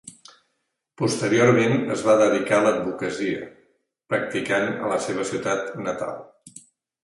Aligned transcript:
Posteriorment 1.01 1.75
es 1.97 2.05
va 2.07 2.15
dedicar 2.23 2.59
a 2.61 2.65
l'advocacia, 2.69 3.45
practicant 4.15 4.69
a 4.75 4.93
la 4.97 5.01
seva 5.11 5.31
ciutat 5.35 5.73
natal. 5.89 6.29